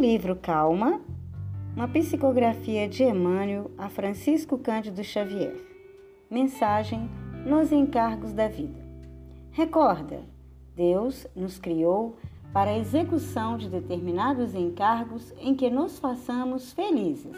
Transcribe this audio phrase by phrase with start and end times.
[0.00, 1.00] livro Calma,
[1.76, 5.54] uma psicografia de Emmanuel a Francisco Cândido Xavier.
[6.30, 7.08] Mensagem
[7.46, 8.78] nos encargos da vida.
[9.52, 10.22] Recorda,
[10.74, 12.16] Deus nos criou
[12.52, 17.36] para a execução de determinados encargos em que nos façamos felizes.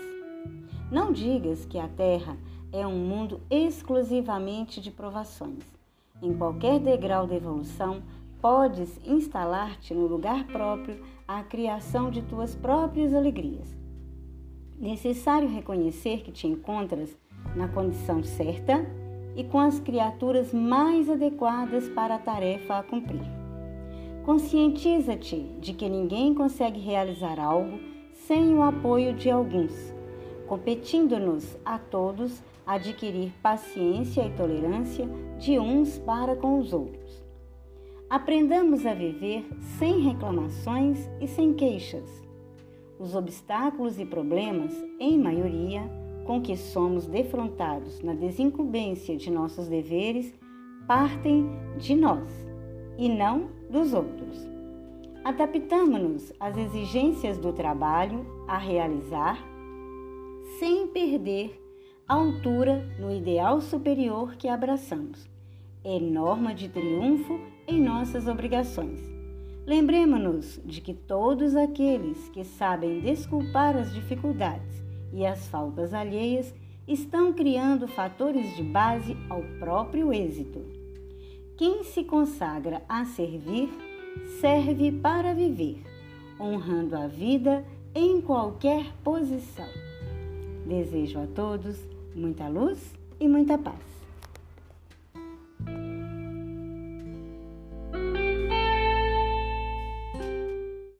[0.90, 2.36] Não digas que a Terra
[2.72, 5.64] é um mundo exclusivamente de provações.
[6.22, 8.02] Em qualquer degrau da evolução,
[8.42, 13.72] podes instalar-te no lugar próprio à criação de tuas próprias alegrias.
[14.76, 17.16] Necessário reconhecer que te encontras
[17.54, 18.84] na condição certa
[19.36, 23.22] e com as criaturas mais adequadas para a tarefa a cumprir.
[24.24, 27.78] Conscientiza-te de que ninguém consegue realizar algo
[28.12, 29.72] sem o apoio de alguns,
[30.48, 37.11] competindo-nos a todos adquirir paciência e tolerância de uns para com os outros.
[38.12, 39.42] Aprendamos a viver
[39.78, 42.22] sem reclamações e sem queixas.
[42.98, 45.80] Os obstáculos e problemas, em maioria,
[46.26, 50.38] com que somos defrontados na desincumbência de nossos deveres,
[50.86, 52.28] partem de nós
[52.98, 54.46] e não dos outros.
[55.24, 59.42] Adaptamos-nos às exigências do trabalho a realizar,
[60.58, 61.58] sem perder
[62.06, 65.31] a altura no ideal superior que abraçamos.
[65.84, 69.00] É norma de triunfo em nossas obrigações.
[69.66, 74.80] Lembremos-nos de que todos aqueles que sabem desculpar as dificuldades
[75.12, 76.54] e as faltas alheias
[76.86, 80.64] estão criando fatores de base ao próprio êxito.
[81.56, 83.68] Quem se consagra a servir,
[84.40, 85.82] serve para viver,
[86.40, 89.68] honrando a vida em qualquer posição.
[90.64, 91.76] Desejo a todos
[92.14, 94.01] muita luz e muita paz.